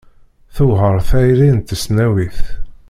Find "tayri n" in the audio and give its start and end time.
1.09-1.59